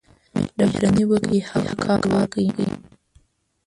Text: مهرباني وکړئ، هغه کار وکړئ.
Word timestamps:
مهرباني 0.57 1.03
وکړئ، 1.11 1.39
هغه 1.51 1.73
کار 1.83 2.01
وکړئ. 2.15 2.47